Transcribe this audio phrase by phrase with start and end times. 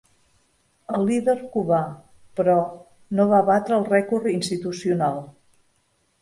[0.99, 1.81] El líder cubà,
[2.39, 2.55] però,
[3.19, 5.23] no va batre el rècord institucional.